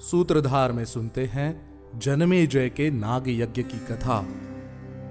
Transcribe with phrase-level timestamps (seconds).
[0.00, 4.22] सूत्रधार में सुनते हैं जन्मे जय के नाग यज्ञ की कथा।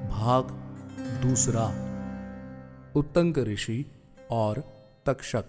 [0.10, 0.44] भाग
[1.26, 1.65] दूसरा।
[2.96, 3.86] उत्तंक ऋषि
[4.31, 4.63] और
[5.05, 5.46] तक्षक।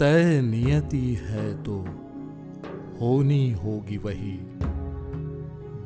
[0.00, 1.80] तय नियति है तो
[3.00, 4.38] होनी होगी वही।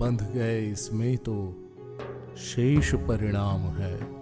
[0.00, 1.54] बंध गए इसमें तो
[2.36, 4.13] शेष परिणाम है।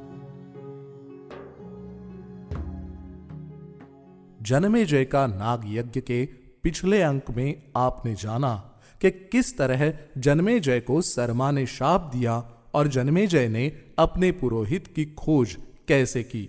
[4.42, 6.28] जन्मे जय का नाग यज्ञ के
[6.62, 8.54] पिछले अंक में आपने जाना
[9.00, 14.32] कि किस तरह जन्मे जय को शर्मा ने शाप दिया और जन्मे जय ने अपने
[14.32, 15.56] पुरोहित की खोज
[15.88, 16.48] कैसे की।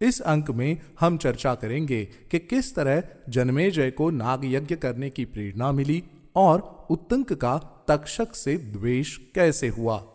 [0.00, 5.10] इस अंक में हम चर्चा करेंगे कि किस तरह जन्मे जय को नाग यज्ञ करने
[5.10, 6.02] की प्रेरणा मिली
[6.36, 10.11] और उत्तंक का तक्षक से द्वेष कैसे हुआ।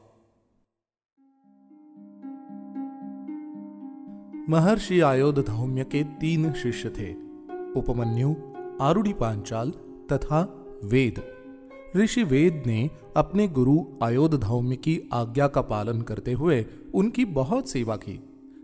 [4.50, 7.14] महर्षि आयोध धौम्य के तीन शिष्य थे।
[7.80, 8.36] उपमन्यु
[8.82, 9.72] आरुणि पांचाल
[10.14, 11.22] तथा वेद।
[11.98, 17.70] ऋषि वेद ने अपने गुरु अयोध धौम्य की आज्ञा का पालन करते हुए उनकी बहुत
[17.70, 18.20] सेवा की,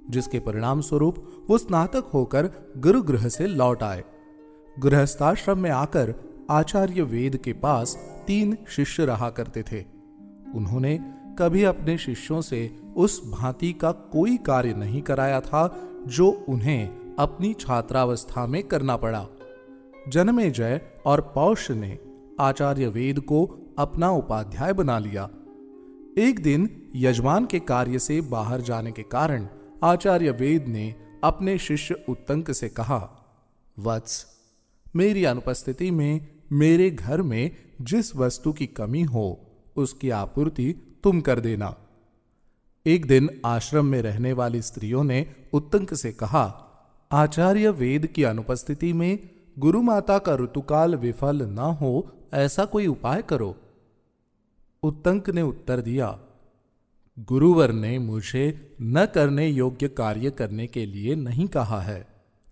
[0.10, 4.04] जिसके परिणाम स्वरूप वो स्नातक होकर गुरुगृह से लौट आए।
[4.80, 6.16] गृहस्थाश्रम में आकर
[6.50, 7.96] आचार्य वेद के पास
[8.28, 9.86] तीन शिष्य रहा करते थे।
[10.56, 11.00] उन्होंने
[11.40, 17.54] कभी अपने शिष्यों से उस भांति का कोई कार्य नहीं कराया था जो उन्हें अपनी
[17.54, 19.28] छात्रावस्था में करना पड़ा।
[20.08, 22.00] जन्मे जय और पौष ने
[22.40, 23.46] आचार्य वेद को
[23.78, 25.30] अपना उपाध्याय बना लिया।
[26.18, 29.48] एक दिन यजमान के कार्य से बाहर जाने के कारण
[29.84, 33.02] आचार्य वेद ने अपने शिष्य उत्तंक से कहा,
[33.80, 34.26] वत्स,
[34.96, 41.40] मेरी अनुपस्थिति में मेरे घर में जिस वस्तु की कमी हो, उसकी आपूर्ति तुम कर
[41.40, 41.76] देना।
[42.86, 46.44] एक दिन आश्रम में रहने वाली स्त्रियों ने उत्तंक से कहा,
[47.12, 49.30] आचार्य वेद की अनुपस्थिति में
[49.60, 53.56] गुरु माता का ऋतुकाल विफल न हो, ऐसा कोई उपाय करो।
[54.84, 56.18] उत्तंक ने उत्तर दिया,
[57.18, 62.08] गुरुवर ने मुझे न करने योग्य कार्य करने के लिए नहीं कहा है,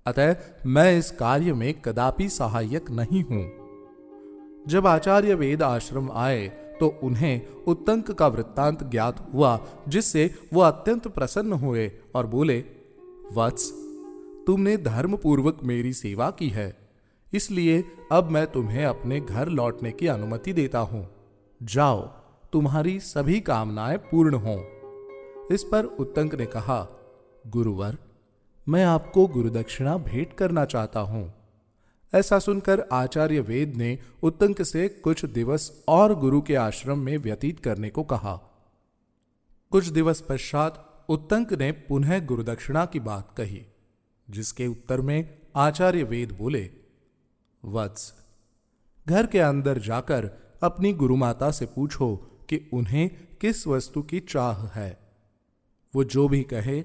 [0.05, 3.45] अतः मैं इस कार्य में कदापि सहायक नहीं हूँ।
[4.67, 11.07] जब आचार्य वेद आश्रम आए तो उन्हें उत्तंक का वृत्तांत ज्ञात हुआ, जिससे वो अत्यंत
[11.07, 12.63] प्रसन्न हुए और बोले,
[13.33, 13.71] वत्स,
[14.47, 16.89] तुमने धर्म पूर्वक मेरी सेवा की है।
[17.33, 21.09] इसलिए अब मैं तुम्हें अपने घर लौटने की अनुमति देता हूँ।
[21.63, 22.01] जाओ,
[22.53, 24.59] तुम्हारी सभी कामनाएँ पूर्ण हों।
[25.51, 26.87] इस पर उत्तंक ने कहा,
[27.47, 27.97] गुरुवर,
[28.69, 31.40] मैं आपको गुरुदक्षिणा भेंट करना चाहता हूँ।
[32.13, 37.59] ऐसा सुनकर आचार्य वेद ने उत्तंक से कुछ दिवस और गुरु के आश्रम में व्यतीत
[37.59, 38.35] करने को कहा।
[39.71, 43.65] कुछ दिवस पश्चात उत्तंक ने पुनः गुरुदक्षिणा की बात कही,
[44.29, 46.69] जिसके उत्तर में आचार्य वेद बोले,
[47.65, 48.13] वत्स,
[49.07, 50.31] घर के अंदर जाकर
[50.63, 52.15] अपनी गुरुमाता से पूछो
[52.49, 53.09] कि उन्हें
[53.41, 54.99] किस वस्तु की चाह है।
[55.95, 56.83] वो जो भी कहे,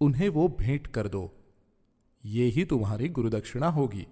[0.00, 1.32] उन्हें वो भेंट कर दो।
[2.24, 4.06] ये ही तुम्हारी गुरुदक्षिणा होगी।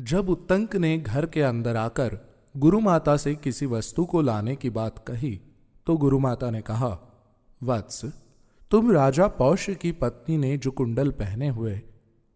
[0.00, 2.18] जब उत्तंक ने घर के अंदर आकर
[2.56, 5.40] गुरु माता से किसी वस्तु को लाने की बात कही
[5.86, 6.98] तो गुरु माता ने कहा,
[7.62, 8.04] वत्स,
[8.70, 11.80] तुम राजा पौष की पत्नी ने जो कुंडल पहने हुए,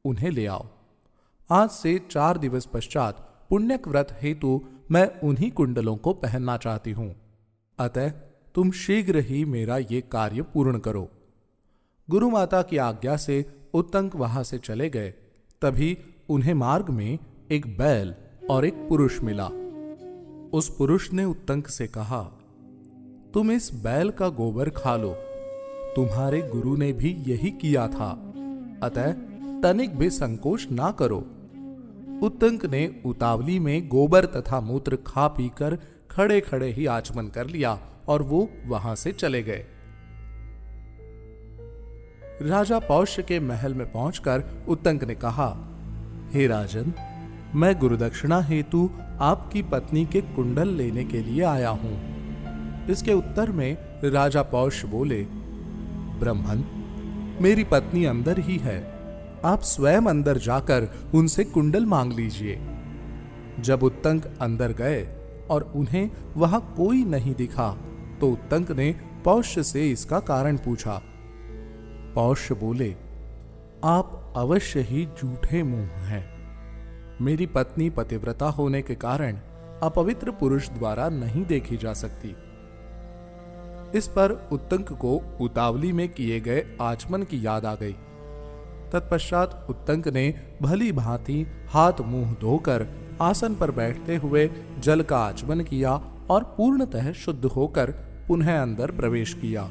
[0.05, 0.67] उन्हें ले आओ।
[1.51, 4.61] आज से चार दिवस पश्चात पुण्यक व्रत हेतु
[4.91, 7.15] मैं उन्हीं कुंडलों को पहनना चाहती हूँ।
[7.79, 8.11] अतः
[8.55, 11.11] तुम शीघ्र ही मेरा ये कार्य पूर्ण करो।
[12.11, 15.11] गुरु माता की आज्ञा से उत्तंक वहाँ से चले गए।
[15.63, 15.97] तभी
[16.29, 17.19] उन्हें मार्ग में
[17.51, 18.15] एक बैल
[18.51, 19.47] और एक पुरुष मिला।
[20.53, 22.23] उस पुरुष ने उत्तंक से कहा,
[23.35, 25.15] तुम इस बैल का गोबर खा लो।
[25.97, 28.11] तुम्हारे गुरु ने भी यही किया था।
[28.83, 29.13] अतः
[29.63, 31.19] तनिक भी संकोच ना करो।
[32.23, 35.79] उत्तंक ने उतावली में गोबर तथा मूत्र खा पीकर
[36.11, 37.79] खड़े खड़े ही आचमन कर लिया
[38.09, 39.65] और वो वहाँ से चले गए।
[42.43, 45.71] राजा पौष्य के महल में पहुंचकर उत्तंक ने कहा,
[46.31, 46.93] हे राजन
[47.57, 48.79] मैं गुरुदक्षिणा हेतु
[49.21, 55.21] आपकी पत्नी के कुंडल लेने के लिए आया हूँ। इसके उत्तर में राजा पौष बोले,
[56.21, 56.65] ब्रह्मन,
[57.41, 58.79] मेरी पत्नी अंदर ही है।
[59.45, 62.59] आप स्वयं अंदर जाकर उनसे कुंडल मांग लीजिए।
[63.61, 65.07] जब उत्तंक अंदर गए
[65.51, 67.71] और उन्हें वहाँ कोई नहीं दिखा
[68.21, 71.01] तो उत्तंक ने पौष्य से इसका कारण पूछा।
[72.15, 72.95] पौष्य बोले,
[73.85, 76.34] आप अवश्य ही झूठे मुँह हैं।
[77.23, 79.37] मेरी पत्नी पतिव्रता होने के कारण
[79.83, 82.37] अपवित्र पुरुष द्वारा नहीं देखी जा सकती।
[83.99, 87.93] इस पर उत्तंक को उतावली में किए गए आचमन की याद आ गई।
[88.93, 92.87] तत्पश्चात उत्तंक ने भली भांति हाथ मुँह धोकर
[93.21, 95.93] आसन पर बैठते हुए जल का आचमन किया
[96.31, 97.91] और पूर्णतः शुद्ध होकर
[98.29, 99.65] पुनः अंदर प्रवेश किया।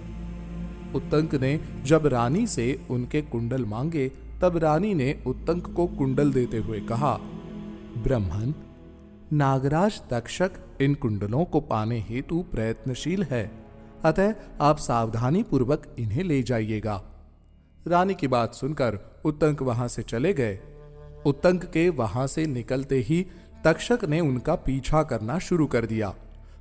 [0.95, 4.11] उत्तंक ने जब रानी से उनके कुंडल मांगे,
[4.41, 7.19] तब रानी ने उत्तंक को कुंडल देते हुए कहा
[7.97, 8.53] ब्रह्मन,
[9.33, 10.51] नागराज तक्षक
[10.81, 13.51] इन कुंडलों को पाने हेतु प्रयत्नशील है।
[14.05, 17.03] अतः आप सावधानी पूर्वक इन्हें ले जाइएगा।
[17.87, 20.59] रानी की बात सुनकर उत्तंक वहाँ से चले गए।
[21.25, 23.27] उत्तंक के वहाँ से निकलते ही
[23.65, 26.13] तक्षक ने उनका पीछा करना शुरू कर दिया।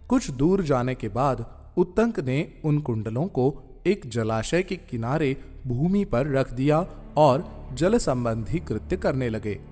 [0.08, 1.46] कुछ दूर जाने के बाद
[1.76, 5.36] उत्तंक ने उन कुंडलों को एक जलाशय के किनारे
[5.66, 6.86] भूमि पर रख दिया
[7.16, 9.71] और जल संबंधी कृत्य करने लगे।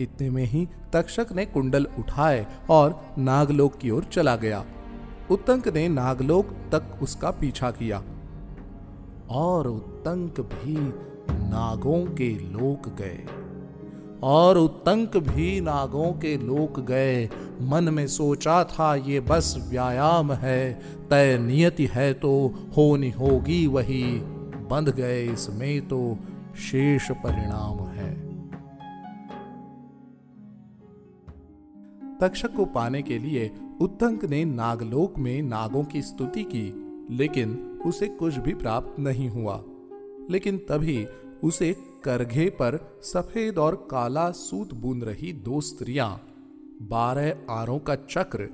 [0.00, 4.64] इतने में ही तक्षक ने कुंडल उठाए और नागलोक की ओर चला गया।
[5.30, 8.02] उत्तंक ने नागलोक तक उसका पीछा किया।
[9.30, 10.76] और उत्तंक भी
[11.32, 13.26] नागों के लोक गए।
[14.22, 17.30] और उत्तंक भी नागों के लोक गए।
[17.62, 20.80] मन में सोचा था, ये बस व्यायाम है,
[21.10, 24.20] तय नियति है तो होनी होगी वही।
[24.70, 26.18] बंध गए इसमें तो
[26.56, 28.27] शेष परिणाम है।
[32.20, 33.50] तक्षक को पाने के लिए
[33.80, 36.72] उत्तंक ने नागलोक में नागों की स्तुति की,
[37.16, 39.64] लेकिन उसे कुछ भी प्राप्त नहीं हुआ।
[40.30, 41.06] लेकिन तभी
[41.44, 46.26] उसे करघे पर सफ़ेद और काला सूत बूंद रही दो स्त्रियाँ,
[46.82, 48.48] बारह आरों का चक्र,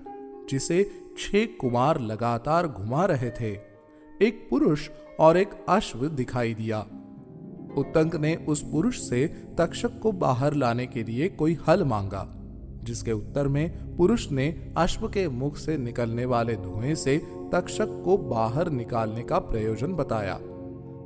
[0.51, 3.59] जिसे छह कुमार लगातार घुमा रहे थे,
[4.23, 4.91] एक पुरुष
[5.21, 6.81] और एक अश्व दिखाई दिया।
[7.77, 9.27] उत्तंक ने उस पुरुष से
[9.59, 12.44] तक्षक को बाहर लाने के लिए कोई हल मांगा।
[12.85, 17.19] जिसके उत्तर में पुरुष ने अश्व के मुख से निकलने वाले धुएँ से
[17.53, 20.39] तक्षक को बाहर निकालने का प्रयोजन बताया।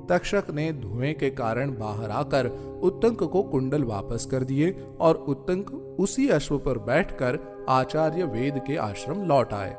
[0.08, 2.46] तक्षक ने धुएँ के कारण बाहर आकर
[2.82, 4.70] उत्तंक को कुंडल वापस कर दिए
[5.00, 5.70] और उत्तंक
[6.00, 7.38] उसी अश्व पर बैठकर
[7.68, 9.74] आचार्य वेद के आश्रम लौट आए।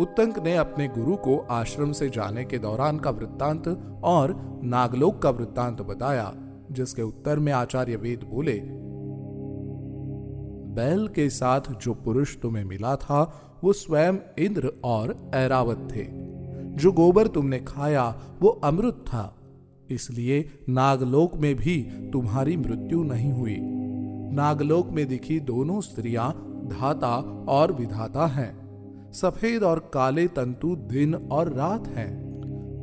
[0.00, 3.68] उत्तंक ने अपने गुरु को आश्रम से जाने के दौरान का वृत्तांत
[4.04, 4.34] और
[4.64, 6.32] नागलोक का वृत्तांत बताया,
[6.70, 8.60] जिसके उत्तर में आचार्य वेद बोले
[10.74, 16.06] बैल के साथ जो पुरुष तुम्हें मिला था, वो स्वयं इंद्र और ऐरावत थे।
[16.74, 19.36] जो गोबर तुमने खाया, वो अमृत था।
[19.90, 21.82] इसलिए नागलोक में भी
[22.12, 23.56] तुम्हारी मृत्यु नहीं हुई।
[24.34, 26.32] नागलोक में दिखी दोनों स्त्रियाँ
[26.66, 27.16] धाता
[27.48, 28.64] और विधाता हैं।
[29.12, 32.24] सफ़ेद और काले तंतु दिन और रात हैं।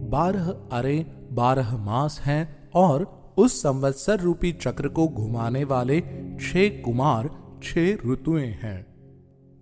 [0.09, 6.01] बारह अरे बारह मास हैं और उस संवत्सर रूपी चक्र को घुमाने वाले
[6.41, 7.29] छह कुमार
[7.63, 8.85] छह ऋतुएँ हैं।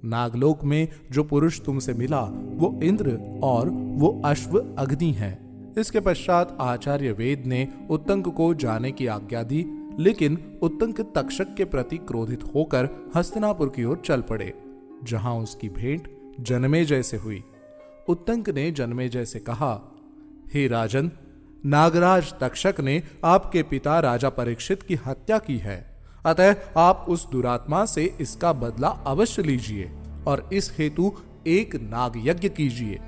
[0.05, 6.57] नागलोक में जो पुरुष तुमसे मिला, वो इंद्र और वो अश्व अग्नि है। इसके पश्चात
[6.61, 9.65] आचार्य वेद ने उत्तंक को जाने की आज्ञा दी,
[9.99, 14.53] लेकिन उत्तंक तक्षक के प्रति क्रोधित होकर हस्तनापुर की ओर चल पड़े,
[15.03, 16.07] जहाँ उसकी भेंट
[16.39, 17.43] जन्मे जैसे हुई।
[18.09, 19.97] उत्तंक ने जन्मे जैसे कहा,
[20.53, 21.11] हे राजन,
[21.65, 25.88] नागराज तक्षक ने आपके पिता राजा परीक्षित की हत्या की है।
[26.25, 29.91] अतः आप उस दुरात्मा से इसका बदला अवश्य लीजिए
[30.27, 31.13] और इस हेतु
[31.47, 32.99] एक नाग यज्ञ कीजिए।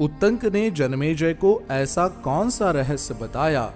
[0.00, 3.72] उत्तंक ने जन्मेजय को ऐसा कौन सा रहस्य बताया,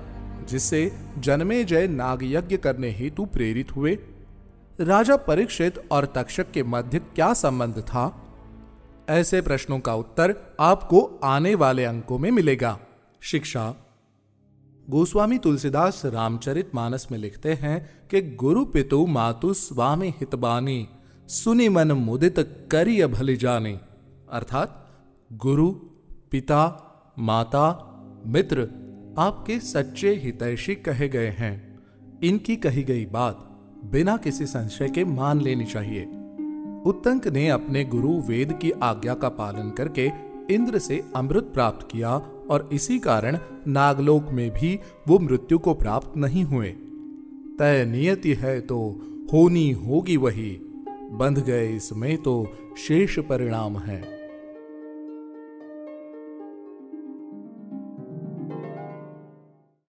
[0.48, 3.98] जिससे जन्मेजय नाग यज्ञ करने हेतु प्रेरित हुए?
[4.80, 8.20] राजा परीक्षित और तक्षक के मध्य क्या संबंध था?
[9.08, 12.78] ऐसे प्रश्नों का उत्तर आपको आने वाले अंकों में मिलेगा।
[13.20, 13.74] शिक्षा
[14.90, 20.88] गोस्वामी तुलसीदास रामचरित मानस में लिखते हैं कि गुरु पितु मातु स्वामी हितबानी,
[21.28, 23.80] सुनी मन मुदित करिय भली जाने।
[24.32, 24.90] अर्थात,
[25.32, 25.70] गुरु,
[26.30, 27.90] पिता, माता,
[28.26, 28.68] मित्र
[29.18, 31.78] आपके सच्चे हितैषी कहे गए हैं।
[32.22, 33.48] इनकी कही गई बात
[33.84, 36.04] बिना किसी संशय के मान लेनी चाहिए।
[36.86, 40.10] उत्तंक ने अपने गुरु वेद की आज्ञा का पालन करके
[40.50, 46.16] इंद्र से अमृत प्राप्त किया और इसी कारण नागलोक में भी वो मृत्यु को प्राप्त
[46.16, 46.68] नहीं हुए।
[47.58, 49.00] तय नियति है तो
[49.32, 50.60] होनी होगी वही।
[51.12, 54.13] बंध गए इसमें तो शेष परिणाम है।